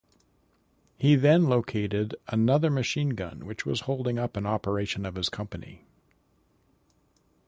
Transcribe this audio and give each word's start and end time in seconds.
He 0.97 1.15
then 1.15 1.43
located 1.43 2.15
another 2.27 2.71
machine-gun 2.71 3.45
which 3.45 3.67
was 3.67 3.81
holding 3.81 4.17
up 4.17 4.35
an 4.35 4.47
operation 4.47 5.05
of 5.05 5.13
his 5.13 5.29
company. 5.29 5.85